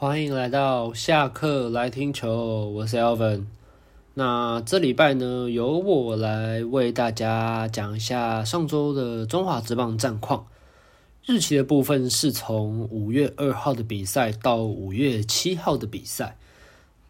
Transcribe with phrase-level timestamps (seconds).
[0.00, 3.44] 欢迎来到下课来听球，我是 Alvin。
[4.14, 10.46] 那这礼拜呢，由我来为大家讲一下上周的中华职棒战况。
[11.26, 16.38] 日期的部分是从五月二号的比赛到五月七号的比赛。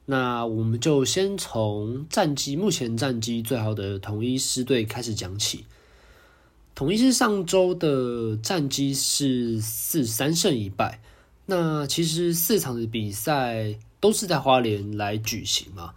[0.07, 5.65] 那我们就先从战绩目前战绩最好的统一狮队开始讲起。
[6.75, 11.01] 统一狮上周的战绩是四三胜一败。
[11.51, 15.95] 那其实四场的比赛都是在花莲来举行嘛。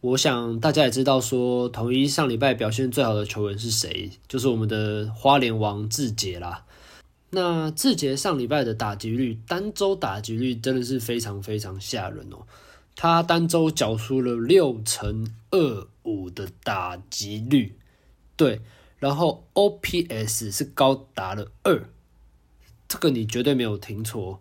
[0.00, 6.64] 我想大家也知道，说统一上礼拜表现最好的球员是谁，就是我们的花莲王志杰啦。
[7.30, 12.46] 那志杰上礼拜的打击率，单周打击率真的是非常非常吓人哦。
[12.94, 17.76] 他单周缴出了六成二五的打击率，
[18.36, 18.60] 对，
[19.00, 21.88] 然后 OPS 是高达了二，
[22.86, 24.40] 这个你绝对没有听错。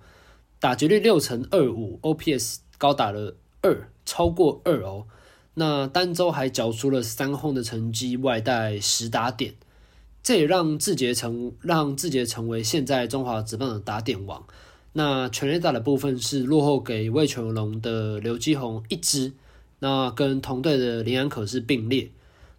[0.63, 5.05] 打击率六成二五，OPS 高达了二，超过二哦。
[5.55, 9.55] 那单周还缴出了三轰的成绩，外带十打点，
[10.23, 14.41] 这也让志杰成让志杰成为现在中华职棒的打点王。
[14.93, 19.33] 那全垒打的部分是落后给魏全龙的刘基宏一支，
[19.79, 22.09] 那跟同队的林安可是并列。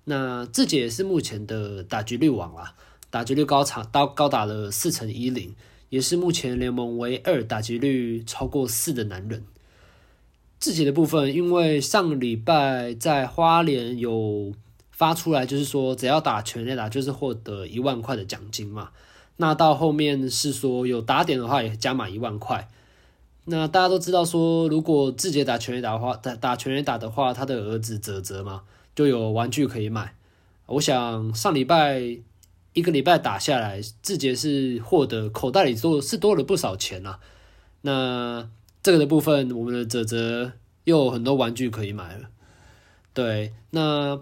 [0.04, 2.74] 那志杰也是目前的打击率王啊，
[3.08, 5.54] 打击率高长到高达了四成一零。
[5.94, 9.44] 也是目前联盟唯二打击率超过四的男人。
[10.58, 14.52] 志杰的部分，因为上个礼拜在花莲有
[14.90, 18.90] 发出来，就是说只要打全垒打就是获得一万块的奖金嘛。
[19.36, 22.68] 那到后面是说有打点的话也加码一万块。
[23.44, 28.62] 那大家都知道说，如果志杰打全垒打的话，打打全垒打的话，他的儿子泽泽嘛
[28.96, 30.16] 就有玩具可以买。
[30.66, 32.18] 我想上礼拜。
[32.74, 37.20] 一个礼拜打下来，志杰是获得口袋里多是多了不少钱啊。
[37.82, 38.48] 那
[38.82, 40.52] 这个的部分，我们的泽泽
[40.84, 42.28] 又有很多玩具可以买了。
[43.12, 44.20] 对，那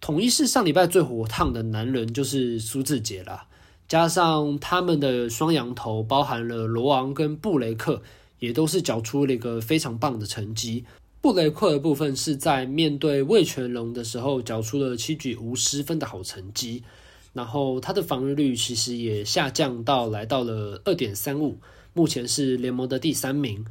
[0.00, 3.48] 统一是上礼拜最火烫的男人就是苏志杰啦，
[3.88, 8.02] 加上他们的双羊头，包含了罗昂跟布雷克，
[8.38, 10.84] 也都是缴出了一个非常棒的成绩。
[11.20, 16.84] 布雷克的部分是在面对魏全龙的时候，缴出了七局无失分的好成绩。
[17.32, 21.58] 然后他的防御率其实也下降到来到了二点三五，
[21.92, 23.64] 目前是联盟的第三名。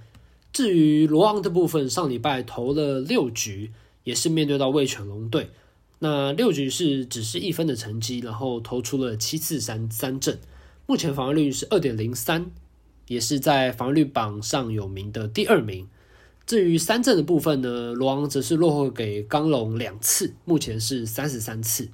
[0.51, 3.71] 至于罗昂的部分，上礼拜投了六局，
[4.03, 5.49] 也是面对到味全龙队，
[5.99, 10.39] 那六局是只是一分的成绩，然后投出了七次三三振，
[10.87, 12.49] 目前防御率是二点零三，
[13.07, 15.87] 也是在防御率榜上有名的第二名。
[16.47, 21.89] 至于三振的部分呢，罗昂则是落后给刚龙两次，目前是三十三次。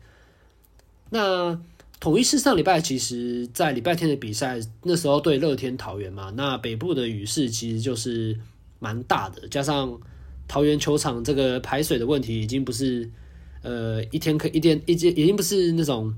[1.15, 1.57] 那
[2.01, 8.37] 统一是上礼拜，其实在礼拜天的比赛，那时候对乐天桃园嘛，那北部的雨势其实就是
[8.79, 9.97] 蛮大的，加上
[10.45, 13.09] 桃园球场这个排水的问题，已经不是
[13.61, 16.13] 呃一天可一天一天，已经不是那种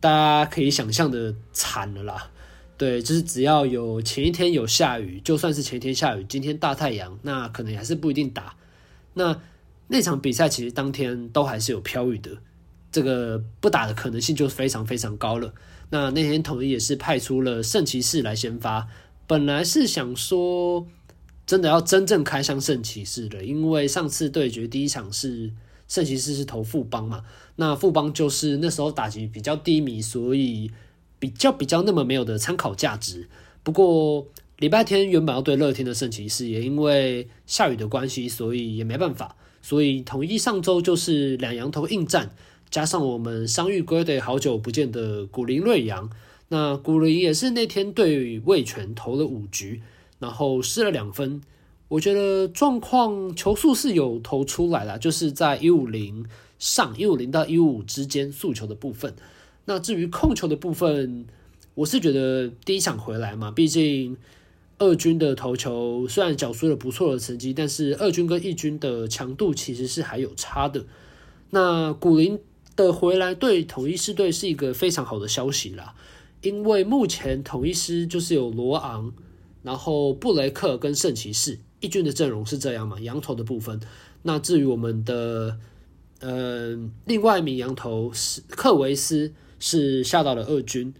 [0.00, 2.30] 大家可以想象的惨了啦。
[2.78, 8.56] 对，就是只要有前一天有下雨，就算是前一天下雨，今天大太阳，那可能还是不一定打。
[9.12, 9.38] 那
[9.88, 12.38] 那场比赛其实当天都还是有飘雨的。
[12.94, 15.52] 这个不打的可能性就非常非常高了。
[15.90, 18.86] 那那天统一也是派出了圣骑士来先发，
[19.26, 20.86] 本来是想说
[21.44, 25.50] 真的要真正开箱圣骑士的，因为上次对决第一场是
[25.88, 27.24] 圣骑士是投富邦嘛，
[27.56, 30.70] 那富邦就是那时候打击比较低迷，所以
[31.18, 33.28] 比较比较那么没有的参考价值。
[33.64, 34.28] 不过
[34.58, 42.30] 礼拜天原本要对乐天的圣骑士，也因为下雨的关系，所以也没办法，所以统一上周就是两洋头应战。
[42.70, 46.10] 加上我们伤愈归队好久不见的古林瑞阳，
[46.48, 49.80] 那古林也是那天对魏全投了五局，
[50.18, 51.40] 然后失了两分。
[51.88, 56.26] 我觉得状况球速是有投出来了，就是在一五零
[56.58, 59.14] 上一五零到一五五之间速球的部分。
[59.66, 61.26] 那至于控球的部分，
[61.74, 64.16] 我是觉得第一场回来嘛，毕竟
[64.78, 70.84] 二军的投球虽然缴出了不错的成绩，但是二军跟一军的强度其实是还有差的。
[71.50, 72.40] 那古林。
[72.76, 75.94] 的回来对统一狮队是一个非常好的消息啦，
[76.42, 79.12] 因为目前统一狮就是有罗昂，
[79.62, 83.80] 然后布雷克跟圣骑士一军的阵容是这样嘛，洋投的部分。
[84.22, 85.58] 那至于我们的
[86.20, 90.92] 呃另外一名洋投是克维斯是下到了二军。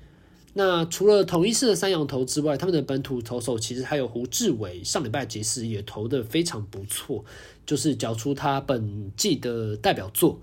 [0.57, 7.25] 那除了统一狮的三洋投之外，他们的本土投手其实还有胡志伟，上礼拜结识也投得非常不错，
[7.67, 10.41] 就是缴出他本季的代表作。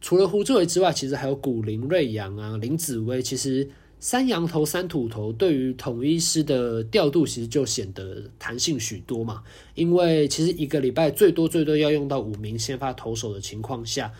[0.00, 3.68] 除了胡志伟之外，其实还有古林瑞阳啊、林子崴，其实
[3.98, 9.42] 三洋头三土头，对于统一师的调度其实就显得弹性许多嘛。
[9.74, 14.10] 因为其实一个礼拜最多最多要用到五名先发投手的情况下，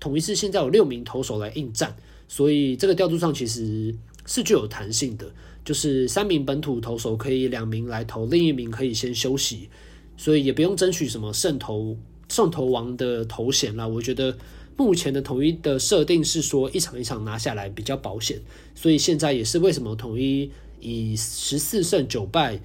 [0.00, 1.94] 统一狮现在有六名投手来应战，
[2.26, 3.94] 所以这个调度上其实
[4.24, 5.30] 是具有弹性的。
[5.66, 9.68] 就是三名本土投手可以两名来投，另一名可以先休息，
[10.16, 11.94] 所以也不用争取什么胜投
[12.28, 13.86] 胜投王的头衔啦。
[13.86, 14.34] 我觉得。
[14.76, 18.38] 目前的统一的设定是说一场一场拿下来比较保险，
[18.74, 20.50] 所以现在也是为什么统一
[20.80, 22.60] 以十四胜九败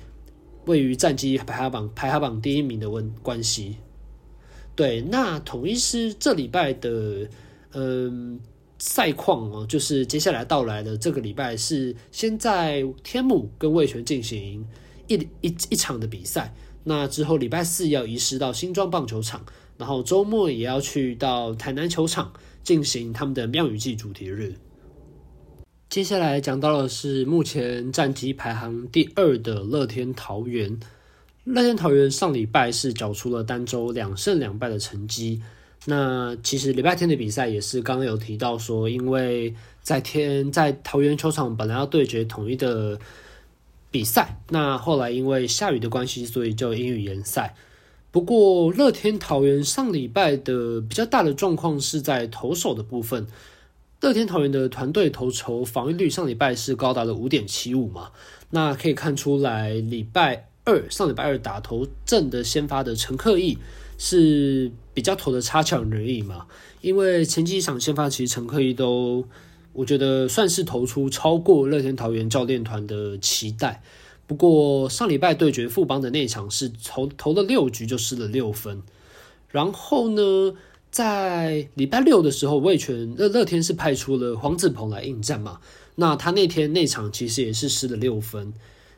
[0.65, 3.77] 位于战绩排行榜排行榜第一名的问关系。
[4.75, 7.29] 对，那统一是这礼拜的
[7.71, 8.39] 嗯
[8.77, 14.65] 赛况哦，就是接下来到来的这个礼拜是先在天母跟味全进行
[15.07, 16.53] 一一一场的比赛，
[16.83, 19.45] 那之后礼拜四要移师到新庄棒球场。
[19.81, 22.31] 然后周末也要去到台南球场
[22.61, 24.53] 进行他们的庙宇祭主题日。
[25.89, 30.79] 接下来讲到的是目前战绩排行第二的乐天桃园。
[31.45, 35.41] 乐天桃园上礼拜是缴出了单周两胜两败的成绩。
[35.85, 42.99] 那其实礼拜天的比赛也是刚刚有提到说，因为在天在桃园球场本来要对决统一的
[43.89, 47.55] 比赛，那后来因为下雨的关系，所以就因雨延赛。
[48.11, 53.25] 不过，乐天桃园上礼拜的比较大的状况是在投手的部分。
[54.01, 58.09] 乐天桃园的团队投球防御率上礼拜是高达了五点七五嘛？
[58.49, 63.57] 那可以看出来，礼拜二上礼拜二打头阵的先发的陈克义
[63.97, 66.47] 是比较投的差强人意嘛？
[66.81, 69.23] 因为前几场先发其实陈克义都，
[69.71, 73.81] 我觉得算是投出超过乐天桃园教练团的期待。
[74.31, 78.81] 不过上礼拜对决富邦的那场是投投了六局就失了六分，
[79.49, 80.55] 然后呢，
[80.89, 85.59] 在礼拜六的时候，味全乐乐天是派出了黄子鹏来应战嘛，
[85.95, 88.53] 那他那天那场其实也是失了六分，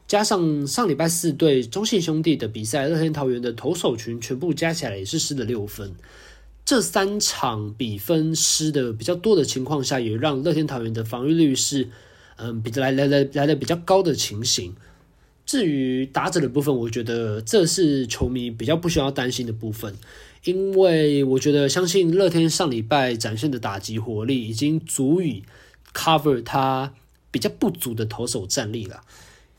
[0.07, 5.95] 加上上礼拜四对中信兄弟的比赛，乐天桃园的投手群全部加起来也是失了六分，
[6.63, 11.89] 这三场比分失的比较多的情况下，也让乐天桃园的防御率是
[12.35, 14.75] 嗯比来来来来的比较高的情形。
[15.45, 19.93] 至于打者的部分，我觉得这是球迷比较不需要担心的部分，
[20.45, 25.43] 因为我觉得相信乐天上礼拜展现的打击火力已经足以
[25.93, 26.93] cover 他
[27.29, 29.01] 比较不足的投手战力了。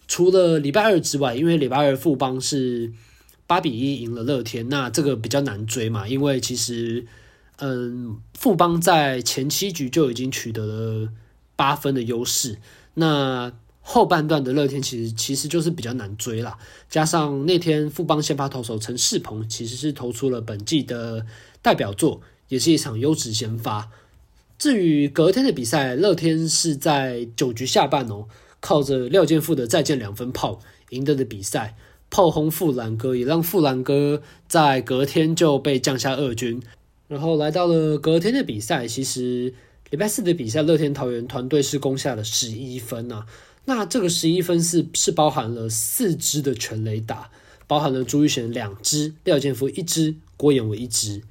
[0.08, 2.90] 除了礼拜二之外，因为礼拜二富邦是
[3.46, 7.04] 八比一赢了乐天，那这个比较难追嘛，因为其实
[7.58, 11.08] 嗯，富邦在前七局就已经取得了
[11.54, 12.58] 八分的优势，
[12.94, 13.52] 那。
[13.86, 16.56] 后半段的乐天其实其实就是比较难追啦，
[16.88, 21.26] 加上那天富邦先发投手陈世鹏其实是投出了本季的
[21.60, 23.90] 代表作，也是一场优质先发。
[24.58, 28.26] 至于隔天的比赛，乐天是在九局下半哦，
[28.60, 31.76] 靠着廖健富的再见两分炮赢得的比赛，
[32.08, 36.62] 炮轰富兰哥，也让富兰哥在隔天就被降下二军。
[37.06, 39.52] 然后来到了隔天的比赛，其实
[39.90, 43.26] 礼拜四的比赛，乐天桃园团队是攻下了十一分啊。
[43.66, 47.30] 那这个十一分是是包含了四支的全垒打，
[47.66, 51.22] 包含了朱雨贤两支，廖健富一支，郭彦伟一支。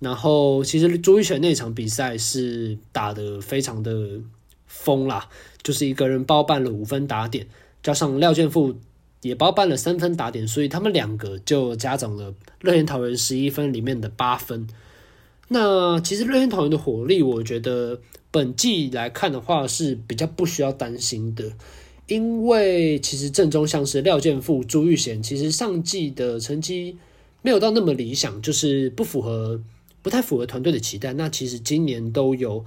[0.00, 4.20] 然后其实朱雨贤那场比赛是打得非常的
[4.66, 5.28] 疯啦，
[5.62, 7.46] 就是一个人包办了五分打点，
[7.82, 8.74] 加上廖健富
[9.22, 14.66] 也包办了三分打点，所以他们两个就加总了乐天桃园十一分里面的八分。
[15.48, 18.00] 那其实乐天桃猿的火力，我觉得。
[18.34, 21.52] 本季来看的话是比较不需要担心的，
[22.06, 26.96] 因为其实正中像是廖健富、朱玉贤，其实上季的成绩
[27.42, 29.60] 没有到那么理想，就是不符合、
[30.00, 31.12] 不太符合团队的期待。
[31.12, 32.64] 那其实今年都有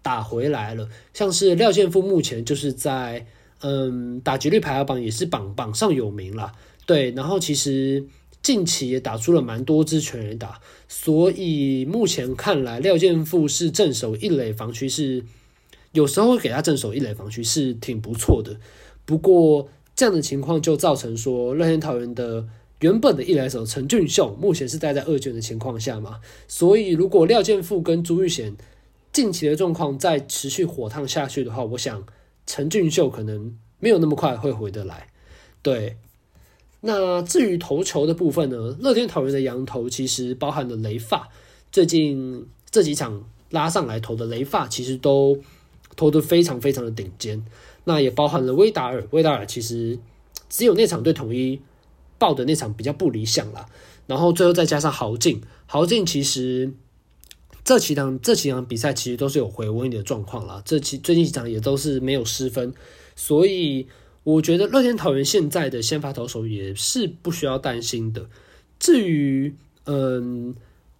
[0.00, 3.26] 打回来了，像是廖健富目前就是在
[3.60, 6.54] 嗯打击率排行榜也是榜榜上有名啦，
[6.86, 8.06] 对，然后其实。
[8.42, 15.24] 近期也打出了蛮多支全垒打，所以目前看来廖健富是正守一垒防区是，
[15.92, 18.58] 有时候会给他正守一垒防区是挺不错的。
[19.04, 22.48] 不过这样的情况就造成说乐天桃园的
[22.80, 26.18] 原本的一垒手陈俊秀目前是待在二卷的情况下嘛，
[26.48, 28.56] 所以如果廖健富跟朱玉贤
[29.12, 32.04] 近期的状况再持续火烫下去的话，我想
[32.46, 35.06] 陈俊秀可能没有那么快会回得来，
[35.62, 35.96] 对。
[36.84, 38.76] 那至于投球的部分呢？
[38.80, 41.28] 乐天桃猿的洋投其实包含了雷发，
[41.70, 45.38] 最近这几场拉上来投的雷发，其实都
[45.94, 47.44] 投得非常非常的顶尖。
[47.84, 49.98] 那也包含了威达尔，威达尔其实
[50.48, 51.60] 只有那场对统一
[52.18, 53.66] 爆的那场比较不理想啦。
[54.08, 56.72] 然后最后再加上豪进，豪进其实
[57.64, 62.74] 这几场这几场比赛其实都是有回温的状况啦，这期最近几场也都是没有失分，
[63.14, 63.86] 所以
[64.24, 68.28] 我觉得乐天桃园现在的先发投手也是不需要担心的。
[68.78, 70.54] 至于嗯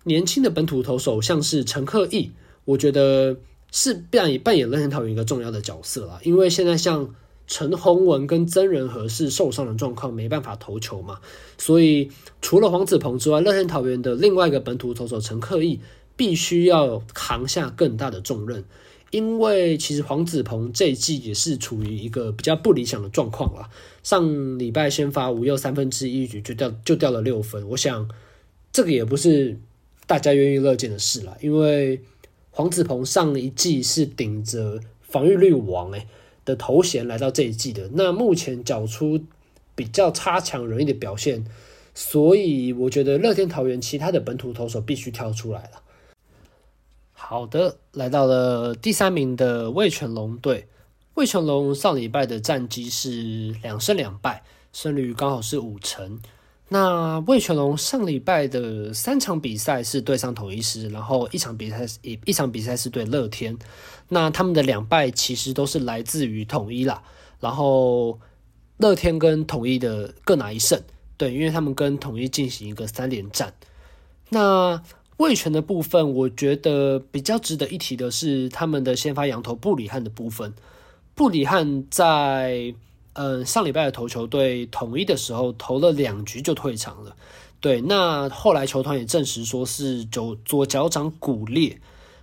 [0.04, 2.30] 年轻的本土投手，像是陈克义，
[2.64, 3.36] 我觉得
[3.70, 7.14] 是扮演扮演乐天桃园一个重要的角色啦，因为现在像。
[7.48, 11.18] 陈鸿文跟曾仁和是受伤的状况，没办法投球嘛，
[11.58, 12.10] 所以
[12.40, 15.80] 除了黄子鹏之外，乐天桃园的另外一个本土投手陈克义
[16.16, 18.64] 必须要扛下更大的重任，
[19.12, 23.68] 因为其实黄子鹏这一季也是处于一个比较不理想的状况啦。
[24.02, 28.10] 上礼拜先发五又三分之一局就掉就掉了六分，我想
[28.72, 29.58] 这个也不是
[30.06, 32.00] 大家愿意乐见的事啦，因为
[32.50, 36.06] 黄子鹏上一季是顶着防御率王诶、
[36.46, 39.20] 的头衔来到这一季的，那目前缴出
[39.74, 41.44] 比较差强人意的表现，
[41.94, 45.81] 所以我觉得乐天桃园其他的本土投手必须跳出来了。
[47.24, 50.68] 好的，来到了第三名的味全龙队，
[51.14, 56.20] 味全龙上礼拜的战绩是两胜两败，胜率刚好是五成。
[56.68, 63.56] 那味全龙上礼拜的三场比赛是对上统一师，然后一场比赛一一场比赛是对乐天。
[64.08, 67.02] 那他们的两败其实都是来自于统一啦，
[67.40, 68.18] 然后
[68.76, 70.82] 乐天跟统一的各拿一胜，
[71.16, 73.54] 对，因为他们跟统一进行一个三连战。
[74.28, 74.82] 那
[75.18, 80.54] 味全的部分，我觉得比较值得一提的是他们的先发洋投布里汉的部分，
[81.14, 82.74] 布里汉在。
[83.14, 87.14] 嗯，上礼拜的投球队统一的时候投了两局就退场了。
[87.60, 91.78] 对，那后来球团也证实说是左左脚掌骨裂，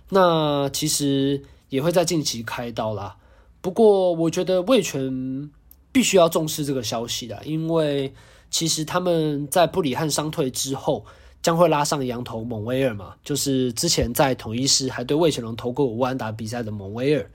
[0.08, 3.16] 那其实也会在近期开刀啦。
[3.60, 5.48] 不过我觉得味全
[5.92, 8.12] 必须要重视这个消息啦，因为
[8.50, 11.06] 其实他们在布里汉伤退之后，
[11.42, 17.30] 将会拉上洋投蒙威尔嘛，就是之前在统一狮还对魏全龙投过五安打比赛的蒙威尔。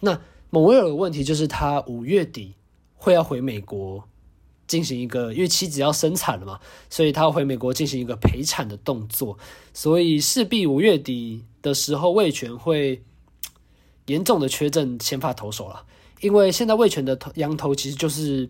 [0.00, 0.18] 那
[0.50, 2.54] 蒙威尔的问题就是他五月底。
[2.96, 4.02] 会要回美国
[4.66, 6.58] 进行一个，因为妻子要生产了嘛，
[6.88, 9.36] 所以他要回美国进行一个陪产的动作，
[9.74, 13.02] 所以势必五月底的时候，魏全会
[14.06, 15.84] 严重的缺阵先发投手了。
[16.22, 18.48] 因为现在魏全的洋投其实就是，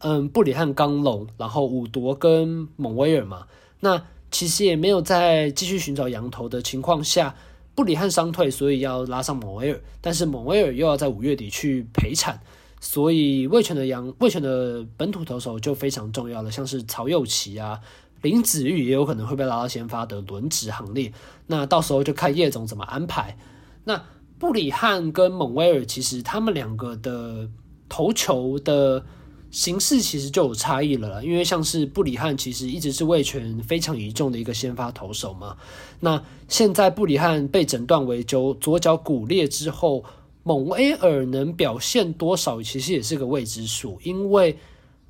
[0.00, 3.46] 嗯，布里汉、刚龙，然后伍铎跟蒙威尔嘛。
[3.80, 4.04] 那
[4.34, 7.32] 其实也没有在继续寻找洋投的情况下，
[7.76, 12.40] 布里汉伤退，所以要拉上蒙威尔，但是蒙威尔又要在五月底去陪产。
[12.80, 17.78] 所以味全的洋味全的本土投手就非常重要了，像是曹祐齐啊、
[18.22, 21.12] 林子玉也有可能会被拉到先发的轮值行列。
[21.46, 23.38] 那到时候就看叶总怎么安排。
[23.84, 24.02] 那
[24.40, 27.48] 布里汉跟蒙威尔其实他们两个的
[27.88, 29.06] 投球的
[29.54, 35.56] 形式其实就有差异了啦，因为像是布里汉其实一直是位权非常倚重的一个先发投手嘛。
[36.00, 40.04] 那现在布里汉被诊断为就左脚骨裂之后。
[40.46, 44.58] 蒙威尔能表现多少，其实也是个未知数，因为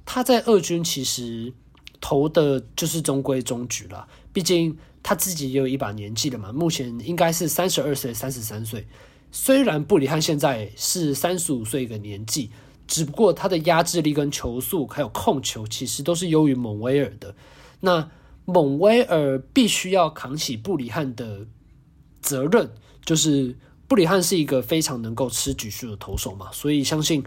[0.06, 1.52] 他在二军其实
[2.00, 4.06] 投的就是中规中矩了。
[4.32, 8.86] 毕竟他自己也有一把年纪了嘛，目前应该是三十二岁、三十三岁。
[9.32, 12.50] 虽然布里汉现在是三十五岁一个年纪，
[12.87, 17.35] 只不过他的压制力跟球速还有控球，其实都是优于蒙威尔的。
[17.81, 18.11] 那
[18.45, 21.47] 蒙威尔必须要扛起布里汉的
[22.21, 22.71] 责任，
[23.05, 23.57] 就是。
[23.87, 27.23] 布里汉是一个非常能够吃局数的投手嘛，所以相信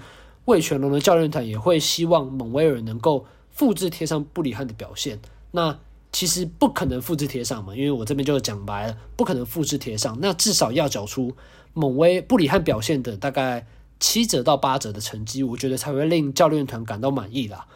[0.45, 5.19] 味全龙的教练团也会希望蒙威尔能够复制贴上布里汉的表现。
[5.51, 5.79] 那
[6.11, 10.17] 其实不可能复制贴上嘛，因为我这边就讲白了，不可能复制贴上。
[10.19, 11.31] 那至少要缴出
[11.73, 13.67] 蒙威布里汉表现的大概
[13.99, 17.67] 七折到八折的成绩，我觉得才会令教练团感到满意啦。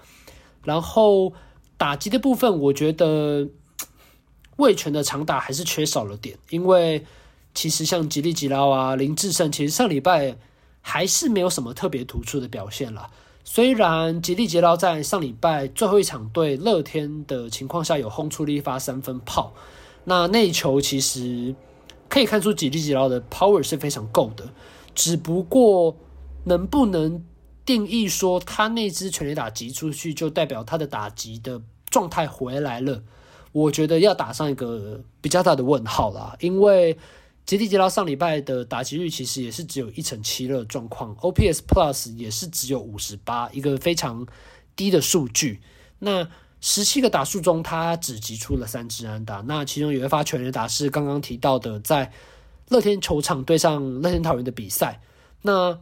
[0.63, 1.34] 然后
[1.78, 3.50] 打击的部分，我觉得
[4.58, 7.06] 味全的长打还是缺少了点，因为。
[7.54, 10.38] 其实像吉利吉拉啊、林志胜，其实上礼拜
[10.80, 13.10] 还是没有什么特别突出的表现啦。
[13.44, 19.51] 虽然吉利吉拉在上礼拜最后一场对乐天的情况下有轰出了一发三分炮，
[20.06, 21.54] 那那一球其实
[22.08, 24.48] 可以看出吉利吉拉的 power 是非常够的。
[24.96, 25.94] 只不过
[26.45, 27.24] 能不能
[27.65, 33.03] 定义说他那支全垒打击出去就代表他的打击的状态回来了？
[33.51, 36.98] 我觉得要打上一个比较大的问号啦，因为。
[37.43, 44.25] 吉力吉捞上礼拜的打击率其实也是只有一成七的状况，OPS Plus 也是只有五十八，一个非常
[44.75, 45.60] 低的数据。
[45.98, 46.29] 那
[46.62, 52.13] 十七个打数中，他只击出了三支安打，那其中有一发全垒打是刚刚提到的，在
[52.69, 55.01] 乐天球场对上乐天桃园的比赛。
[55.41, 55.79] 那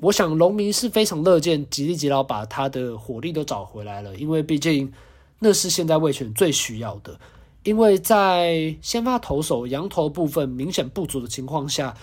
[0.00, 4.92] 我想农民是非常乐见吉利吉老把他的火力都找回来了，因为毕竟
[5.40, 7.18] 那是现在味全最需要的。
[7.64, 11.94] 因为在先发投手羊头部分明显不足的情况下，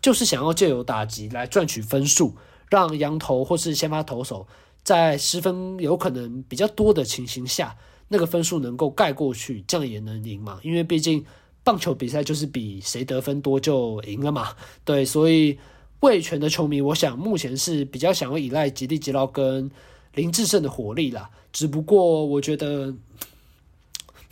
[0.00, 2.34] 就是想要借由打击来赚取分数，
[2.70, 4.46] 让羊头或是先发投手
[4.82, 7.76] 在失分有可能比较多的情形下，
[8.08, 10.58] 那个分数能够盖过去，这样也能赢嘛。
[10.62, 11.24] 因为毕竟
[11.62, 14.56] 棒球比赛就是比谁得分多就赢了嘛。
[14.84, 15.56] 对，所以
[16.02, 19.68] 味全的球迷，我想目前是比较想要依赖吉力吉捞跟
[20.14, 21.28] 林志胜的火力啦。
[21.52, 22.94] 只不过我觉得。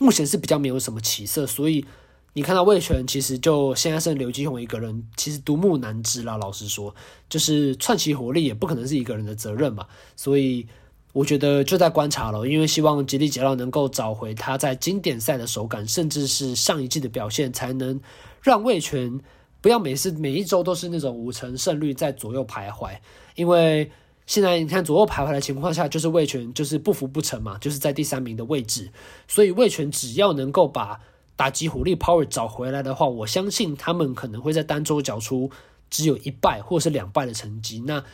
[0.02, 1.84] 目前是比较没有什么起色，所以
[2.32, 6.38] 你看到味全其实就现在剩刘基鸿一个人，其实独木难支啦。
[6.38, 6.94] 老实说，
[7.28, 9.86] 就是串起火力也不可能是一个人的责任嘛。
[10.16, 10.66] 所以
[11.12, 18.00] 我觉得就在观察了，因为希望吉力吉捞能够找回他在经典赛的手感，甚至是上一季的表现，才能
[18.40, 19.20] 让味全
[19.60, 22.96] 不要每次每一周都是那种五成胜率在左右徘徊，
[23.34, 23.90] 因为。
[24.26, 28.88] 现在你看左右徘徊的情况下，就是味全就是不服不成嘛，就是在第三名的位置。
[29.26, 31.00] 所以味全只要能够把
[31.34, 35.50] 打击火力 power 找回来的话，我相信他们可能会在单周缴出
[35.88, 37.82] 只有一败或是两败的成绩。
[37.84, 38.04] 那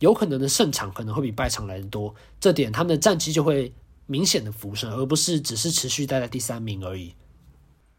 [0.00, 3.72] 有可能的胜场可能会比败场来的多，这点他们的战绩就会
[4.06, 7.14] 明显的浮升，而不是只是持续待在第三名而已。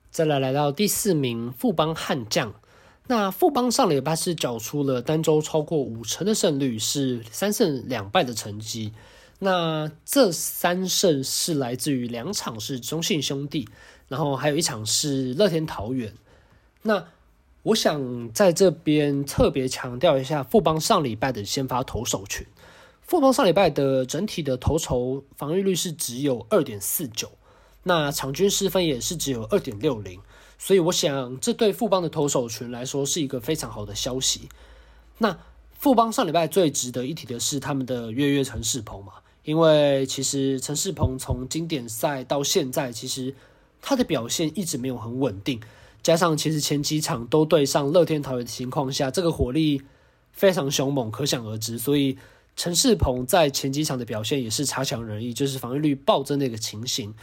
[0.10, 2.54] 再来来到第四名富邦悍将。
[3.12, 8.94] 那富邦上礼拜是缴出了单周超过五成的胜率，是三胜两败的成绩。
[9.40, 13.68] 那这三胜是来自于两场是中信兄弟，
[14.08, 16.14] 然后还有一场是乐天桃园。
[16.84, 17.06] 那
[17.64, 22.48] 我想在这边特别强调一下富邦上礼拜的先发投手群。
[23.02, 27.30] 富邦上礼拜的整体的投手防御率是只有二点四九，
[27.84, 30.22] 那场均失分也是只有二点六零。
[30.64, 34.48] 所以我想，这对富邦的投手群来说是一个非常好的消息。
[35.18, 35.40] 那
[35.74, 39.14] 富邦上礼拜最值得一提的是他们的月月陈世鹏嘛，
[39.44, 43.34] 因为其实陈世鹏从经典赛到现在，其实
[43.82, 45.60] 他的表现一直没有很稳定，
[46.04, 49.82] 加上其实前几场都对上乐天桃园的情况下，这个火力
[50.32, 51.80] 非常凶猛，可想而知。
[51.80, 52.20] 所以
[52.56, 57.16] 陈世鹏在前几场的表现也是差强人意，就是防御率暴增的一个情形。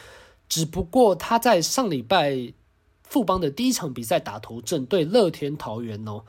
[0.48, 2.52] 只不过他在上礼拜。
[3.08, 6.24] 富邦的第一场比赛打头阵对乐天桃园哦，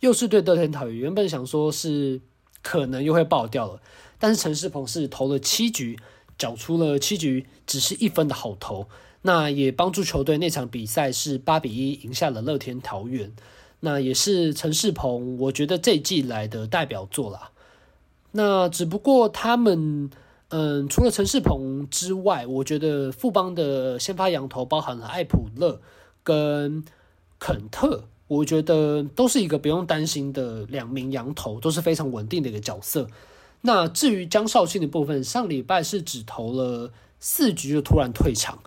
[0.00, 0.96] 又是对乐天桃园。
[0.96, 2.20] 原本想说是
[2.62, 3.80] 可能又会爆掉了，
[4.18, 5.98] 但是陈世鹏是投了七局，
[6.36, 8.88] 缴出了七局只是一分的好投，
[9.22, 13.32] 那也帮助球队那场比赛是八比一赢下了乐天桃园。
[13.80, 17.50] 那也是陈世鹏，我觉得这季来的代表作啦。
[18.32, 20.10] 那只不过他们，
[20.48, 25.80] 嗯，除了陈世鹏之外，我觉得富邦的先发洋投包含了艾普勒。
[26.24, 26.82] 跟
[27.38, 33.06] 肯特，我觉得都是一个不用担心的两名羊头，都是非常稳定的一个角色。
[33.60, 38.58] 那至于江少庆的部分，上礼拜是只投了四局就突然退场，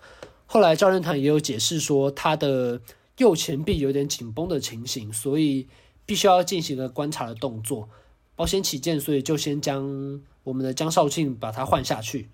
[0.46, 2.80] 后来教练团也有解释说他的
[3.16, 5.66] 右前臂有点紧绷的情形，所以
[6.06, 7.88] 必须要进行一个观察的动作，
[8.36, 12.28] 保险起见，所以就先将我们的江少庆把他换下去。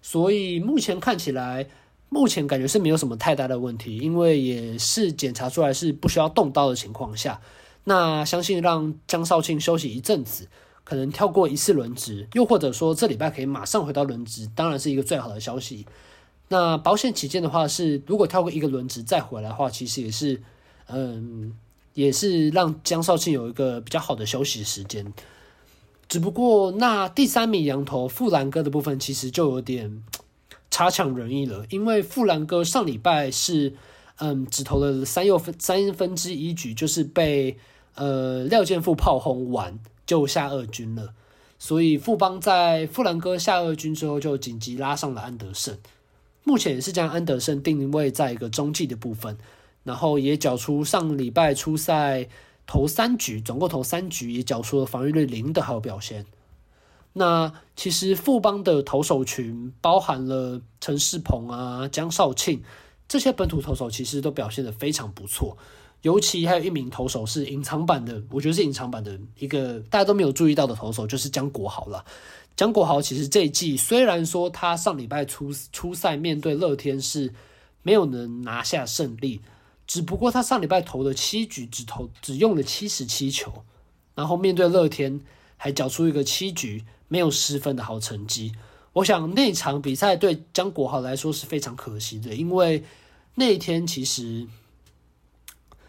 [0.00, 1.68] 所以目前看起来。
[2.12, 7.40] 目前感觉是没有什么太大的问题，因为也是检查出来是不需要动刀的情况下，
[7.84, 10.46] 那相信让江少庆休息一阵子，
[10.84, 15.86] 可能跳过一次轮值，又或者说这礼拜可以马上回到轮值，当然是一个最好的消息。
[16.48, 20.42] 那保险起见的话是，如果跳过一个轮值再回来的话，其实也是，
[20.88, 21.54] 嗯，
[21.94, 25.10] 也是让江少庆有一个比较好的休息时间。
[26.10, 30.02] 只不过那第三名羊头富兰哥的部分，其实就有点。
[30.72, 33.74] 差强人意了，因为富兰哥上礼拜是，
[34.16, 37.58] 嗯，只投了三又分三分之一局，就是被
[37.94, 41.12] 呃廖健富炮轰完就下二军了，
[41.58, 45.76] 所以富邦在富兰哥下二军之后就紧急拉上了安德胜，
[46.42, 49.36] 目前也是将安德胜定位在一个中继的部分，
[49.84, 52.26] 然后也缴出上礼拜初赛
[52.66, 56.24] 投三局，总共投三局也缴出了防御率零的好表现。
[57.14, 62.62] 那其实富邦的投手群包含了陈世鹏啊、江少庆
[63.06, 65.56] 这些本土投手，其实都表现得非常不错。
[66.02, 72.04] 尤其还有一名投手是隐藏版的，我觉得是隐藏版的一个大家都没有注意到的投手，就是江国豪了。
[72.56, 77.32] 江国豪其实这一季虽然说他上礼拜初初赛面对乐天是
[77.82, 79.40] 没有能拿下胜利，
[79.86, 83.52] 只不过他上礼拜投了七局，只投只用了七十七球，
[84.14, 85.20] 然后面对乐天
[85.62, 86.84] 还缴出一个七局。
[87.12, 88.54] 没有失分的好成绩，
[88.94, 92.82] 我想那场比赛对江国豪来说是非常可惜的，因为
[93.34, 94.46] 那一天其实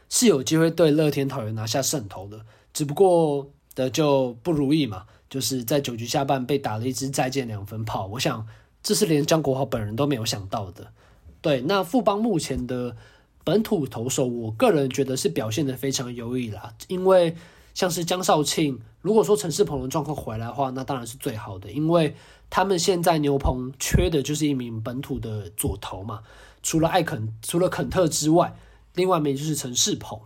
[0.09, 8.45] 是有机会对乐天桃园拿下胜投的，只不过的就不如意嘛，就是在九局下半被打了一支再见两分炮，我想
[8.81, 10.91] 这是连江国豪本人都没有想到的。
[11.39, 12.97] 对，那富邦目前的
[13.45, 16.75] 本土投手，我个人觉得是表现得非常优异啦。
[16.89, 17.37] 因为
[17.73, 22.15] 像是江少庆，如果说陈世鹏的状况回来的话，那当然是最好的，因为
[22.49, 26.21] 他们现在牛棚缺的就是一名本土的左投嘛。
[26.61, 28.55] 除了艾肯，除了肯特之外，
[28.93, 30.19] 另外一名就是陈世鹏。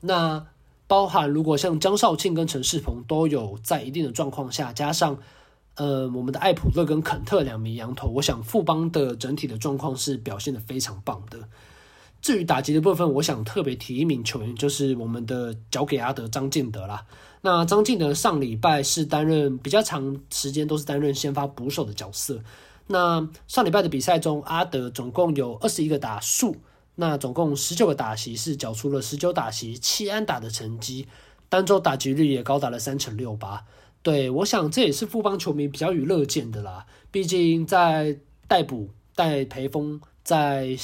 [0.00, 0.46] 那
[0.86, 5.18] 包含如果像江少庆跟陈世鹏都有在一定的状况下，加上
[5.76, 11.48] 呃我们的艾普勒跟肯特两名洋投，我想富邦的整体的状况是表现得非常棒的。
[12.24, 17.04] 至于打击的部分，我想特别提一名球员，就是我们的脚给阿德张建德啦。
[17.42, 22.40] 那张进德上礼拜是担任比较长时间都是担任先发捕手的角色。
[22.86, 26.56] 那上礼拜的比赛中，阿德总共有二十一个打数，
[26.94, 31.06] 那总共十九个打席是缴出了十九打席七安打的成绩，
[31.50, 33.62] 单周打击率也高达了三成六八。
[34.02, 36.86] 对，我想这也是富邦球迷比较娱乐见的啦。
[37.10, 40.74] 毕竟在代捕戴培峰在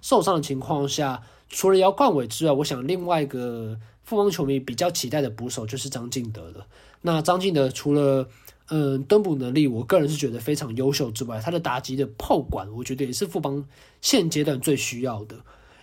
[0.00, 6.66] 受伤的情况下，除了姚冠伟之外，我想另外一个富邦球迷比较期待的捕手就是张敬德了。
[7.02, 8.28] 那张敬德除了
[8.68, 13.64] 嗯，蹲捕能力，我个人是觉得非常优秀之外，他的打击的炮管，我觉得也是富邦
[14.00, 15.36] 现阶段最需要的。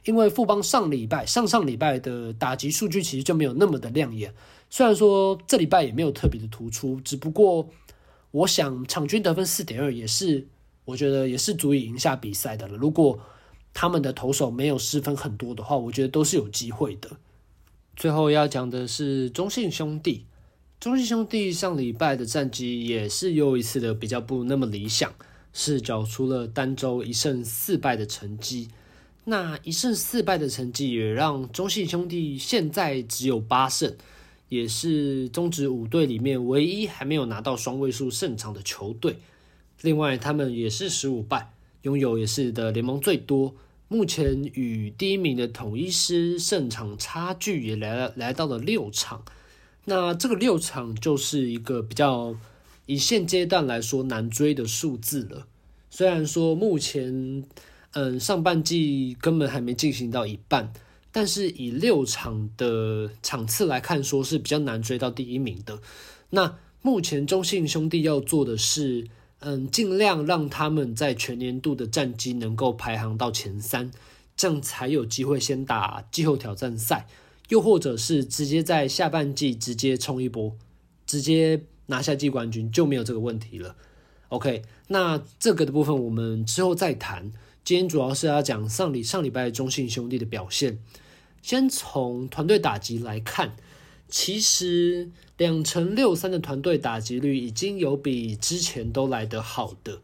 [0.04, 4.34] 因为富邦上礼拜、上上礼拜的打击数据其实就没有那么的亮眼，
[4.70, 7.70] 虽然说这礼拜也没有特别的突出，只不过
[8.32, 10.46] 我想场均得分四点二也是，
[10.86, 12.78] 我觉得也是足以赢下比赛的了。
[12.78, 13.20] 如果
[13.74, 17.12] 他们的投手没有失分很多的话，我觉得都是有机会的。
[17.96, 20.26] 最后要讲的是中信兄弟。
[20.80, 25.14] 中信兄弟上礼拜的战绩也是又一次的比较不那么理想，
[25.54, 28.68] 是缴出了单周一胜四败的成绩。
[29.24, 33.96] 那一胜四败的成绩也让中信兄弟现在只有八胜，
[34.50, 39.16] 也是中职五队里面唯一还没有拿到双位数胜场的球队。
[39.84, 43.54] 另外，他们也是十五败，拥有也是的联盟最多。
[43.90, 49.24] 目前与第一名的统一狮胜场差距也来了来到了六场。
[49.84, 52.34] 那这个六场就是一个比较
[52.86, 55.48] 以现阶段来说难追的数字了。
[55.90, 57.44] 虽然说目前，
[57.92, 60.72] 嗯，上半季根本还没进行到一半，
[61.12, 65.80] 但是以六场的场次来看，说是比较难追到第一名的。
[66.30, 69.08] 那目前中信兄弟要做的是，
[69.46, 73.92] 嗯，尽量让他们在全年度的战绩能够排行到前三，
[74.38, 77.06] 这样才有机会先打季后挑战赛。
[77.50, 80.56] 又或者是直接在下半季直接冲一波，
[81.06, 83.76] 直接拿下季冠军就没有这个问题了。
[84.30, 87.32] OK，那这个的部分我们之后再谈。
[87.66, 90.80] 今天主要是要讲上礼上礼拜中信兄弟的表现。
[91.42, 93.58] 先从团队打击来看，
[94.14, 100.02] 其实两成六三的团队打击率已经有比之前都来得好的。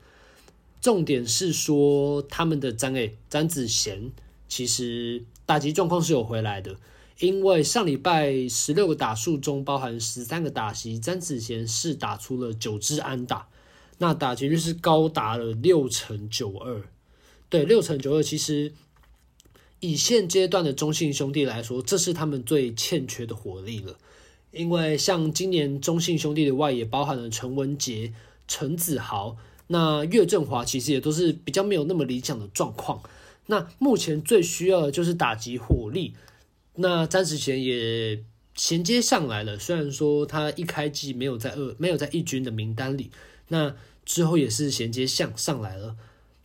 [0.82, 4.10] 重点是说他们的詹诶詹子贤，
[4.48, 6.76] 其实打击状况是有回来的。
[7.20, 13.48] 因为上礼拜十六个打数中包含十三个打席，詹子贤是打出了九支安打，
[14.00, 16.82] 那打击率是高达了六成九二，
[17.48, 18.24] 对，六成九二。
[18.24, 18.74] 其实
[19.80, 23.98] 以现阶段的中信兄弟来说，这是他们最欠缺的火力了。
[24.52, 28.14] 因为像今年中信兄弟的外野包含了陈文杰、
[28.48, 29.38] 陈子豪，
[29.68, 33.02] 那岳振华其实也都是比较没有那么理想的状况。
[33.46, 36.14] 那目前最需要的就是打击火力。
[36.76, 38.24] 那詹子贤也
[38.56, 43.12] 衔接上来了，虽然说他一开季没有在二没有在一军的名单里，
[43.50, 45.96] 那之后也是衔接上上来了。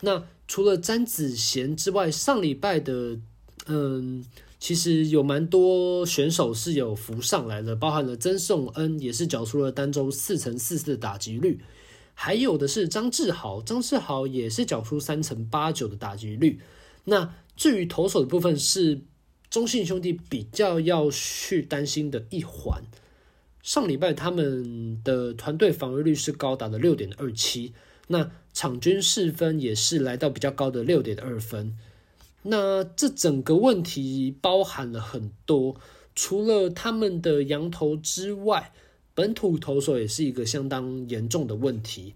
[0.01, 3.19] 那除了詹子贤之外，上礼拜的
[3.67, 4.25] 嗯，
[4.59, 11.61] 其实有蛮多选手是有浮上来的，包含了曾颂恩也是缴出了单周四成四四的打击率，
[12.15, 16.61] 还有的是张志豪，张志豪也是缴出三成八九的打击率。
[17.05, 19.03] 那至于投手的部分是。
[19.51, 22.83] 中信兄弟比较要去担心的一环，
[23.63, 27.73] 上礼拜他们的团队防御率是高达的六点二七，
[28.09, 31.77] 那场均四分也是来到比较高的六点二分。
[32.43, 35.77] 那这整个问题包含了很多，
[36.15, 38.73] 除了他们的洋投之外，
[39.15, 42.13] 本土投手也是一个相当严重的问题。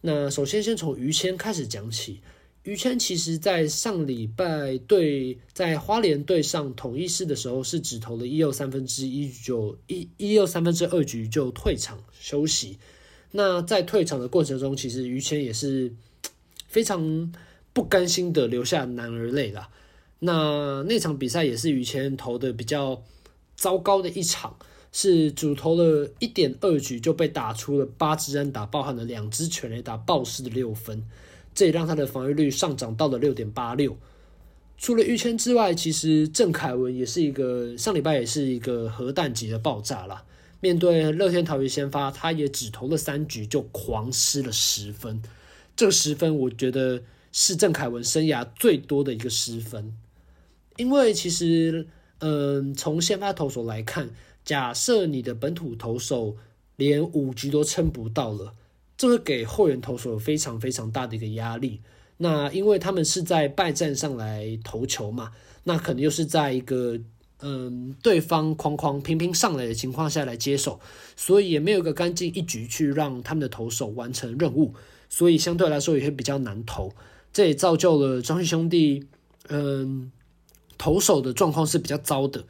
[0.00, 2.20] 那首先先从于谦开始讲起。
[2.64, 12.78] 于谦其实，在上礼拜对在花莲队上统一狮的时候，是只投了一又三分之一就一一又三分之二局就退场休息。
[13.32, 15.92] 那在退场的过程中，其实于谦也是
[16.68, 17.32] 非常
[17.72, 19.68] 不甘心的流下男儿泪啦。
[20.20, 23.02] 那那场比赛也是于谦投的比较
[23.56, 24.56] 糟糕的一场，
[24.92, 31.04] 是主投了一点二局就被打出了八支安打，包含了两支全垒打，暴失的六分。
[31.54, 33.96] 这也让他的防御率上涨到了六点八六，
[34.78, 40.24] 除了于谦之外，其实郑凯文也是一个上礼拜也是一个核弹级的爆炸啦。
[40.60, 45.22] 面对乐天桃园先发，他也只投了三局就狂失了十分，
[45.74, 49.96] 这个十分我觉得是郑凯文生涯最多的一个失分。
[50.76, 51.86] 因为其实，
[52.18, 54.10] 嗯，从先发投手来看，
[54.44, 56.36] 假设你的本土投手
[56.76, 58.54] 连五局都撑不到了，
[58.96, 61.80] 这会给后援投手有非常非常大的一个压力。
[62.18, 65.32] 那因为他们是在败战上来投球嘛，
[65.64, 66.98] 那可能又是在一个
[67.40, 70.80] 嗯对方哐哐平平上来的情况下来接手，
[71.16, 74.74] 所以也没有一个干净一局去让他们的投手完成任务，
[75.08, 76.92] 所以相对来说也会比较难投。
[77.32, 79.06] 这也造就了张旭兄弟
[79.48, 80.10] 嗯
[80.78, 82.44] 投手的状况是比较糟的。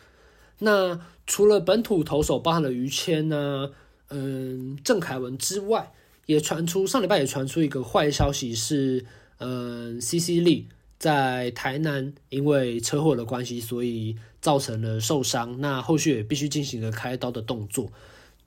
[0.59, 3.71] 那除了本土投手包含了于谦呐、
[4.09, 5.93] 嗯郑凯文之外，
[6.27, 9.05] 也传出上礼拜也传出一个坏消息是。
[9.43, 15.61] 嗯，CC 力在台南因为车祸的关系，所以造成了受伤。
[15.61, 17.91] 那后续也必须进行了开刀的动作。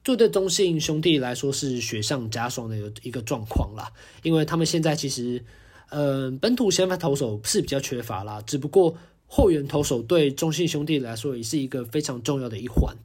[0.04, 3.92] 这对中信兄弟来说是雪上加霜的一个一个状况啦。
[4.22, 5.44] 因为他们现在其实，
[5.90, 8.42] 嗯，本土先发投手是比较缺乏啦。
[8.42, 8.96] 只不过
[9.28, 12.96] 后援投手对中信兄弟来说也是一个非常重要的一环。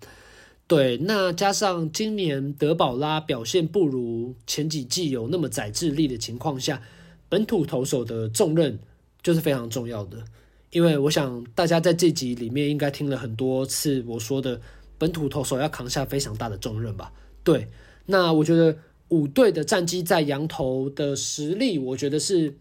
[0.66, 6.82] 对，那加上今年德保拉表现不如前几季有那么宰制力的情况下。
[7.30, 8.78] 本土投手的重任
[9.22, 10.24] 就是非常重要的，
[10.70, 14.60] 因为我想大家在这集里面应该听了很多次我说的
[14.98, 17.12] 本土投手要扛下非常大的重任吧？
[17.42, 17.68] 对，
[18.06, 18.76] 那我觉得
[19.08, 22.54] 五队的战绩在洋投的实力，我觉得是，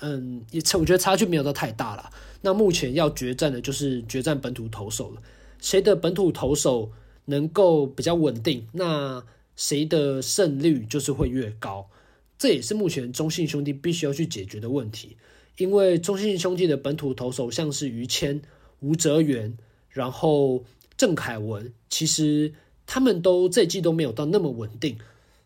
[0.00, 2.10] 嗯，也我觉得差距没有到太大了。
[2.40, 5.22] 那目前要决战的就是决战本土投手了，
[5.60, 6.90] 谁的本土投手
[7.26, 11.88] 能够比较稳定，那谁的胜率就是会越高。
[12.36, 15.16] 这也是目前中信兄弟必须要去解决的问题，
[15.56, 18.42] 因为中信兄弟的本土投手像是于谦、
[18.80, 19.56] 吴哲源，
[19.88, 20.64] 然后
[20.96, 22.52] 郑凯文，其实
[22.86, 24.96] 他们都这季都没有到那么稳定。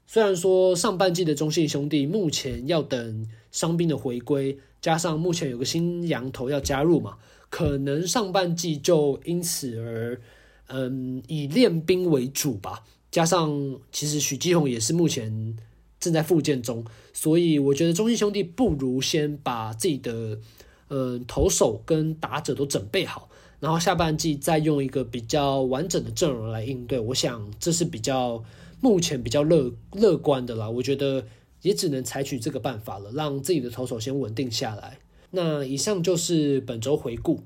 [0.07, 7.19] 虽然说上半季的中信兄弟目前要等伤兵的回归，加上目前有个新洋投要加入嘛，
[7.51, 10.21] 可能上半季就因此而
[10.69, 12.85] 嗯以练兵为主吧。
[13.11, 15.57] 加上其实许基宏也是目前。
[16.01, 16.85] 正在复健中，
[17.21, 20.39] 所以我觉得中信兄弟不如先把自己的
[20.87, 23.29] 嗯投手跟打者都准备好，
[23.59, 27.01] 然后下半季再用一个比较完整的阵容来应对。
[27.01, 28.45] 我想这是比较
[28.81, 30.71] 目前比较乐乐观的啦。
[30.71, 31.27] 我觉得
[31.63, 35.01] 也只能采取这个办法了，让自己的投手先稳定下来。
[35.33, 37.41] 那以上就是本周回顾。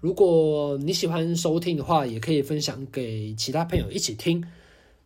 [0.00, 4.42] 如果你喜欢收听的话，也可以分享给其他朋友一起听。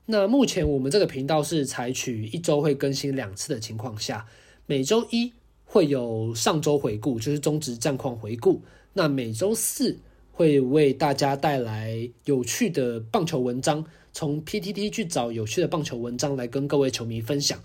[0.07, 4.27] 那目前我们这个频道是采取一周会更新两次的情况下，
[4.67, 5.33] 每周一
[5.65, 8.61] 会有上周回顾，就是中职战况回顾。
[8.93, 9.99] 那每周四
[10.33, 17.59] 会为大家带来有趣的棒球文章，从 PTT 去找有趣的棒球文章来跟各位球迷分享。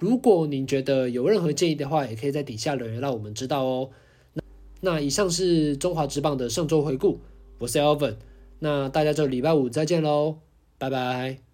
[0.00, 3.90] 如果您觉得有任何建议的话，也可以在底下留言让我们知道哦。
[4.32, 4.42] 那
[4.80, 7.20] 那以上是中华职棒的上周回顾，
[7.58, 8.16] 我是 Alvin，
[8.58, 10.38] 那大家就礼拜五再见喽，
[10.78, 11.53] 拜拜。